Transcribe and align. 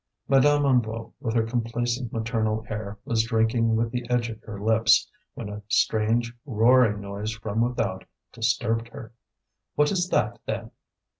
Madame 0.27 0.63
Hennebeau, 0.63 1.13
with 1.19 1.35
her 1.35 1.43
complacent 1.43 2.11
maternal 2.11 2.65
air, 2.71 2.97
was 3.05 3.21
drinking 3.21 3.75
with 3.75 3.91
the 3.91 4.09
edge 4.09 4.31
of 4.31 4.41
her 4.41 4.59
lips, 4.59 5.07
when 5.35 5.47
a 5.47 5.61
strange 5.67 6.33
roaring 6.43 6.99
noise 6.99 7.33
from 7.33 7.61
without 7.61 8.05
disturbed 8.33 8.87
her. 8.87 9.13
"What 9.75 9.91
is 9.91 10.09
that, 10.09 10.39
then?" 10.47 10.71